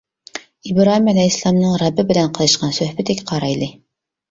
[0.69, 3.71] ئىبراھىم ئەلەيھىسسالامنىڭ رەببى بىلەن قىلىشقان سۆھبىتىگە قارايلى.